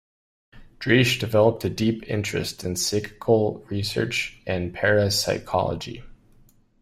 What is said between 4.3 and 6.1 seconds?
and Parapsychology.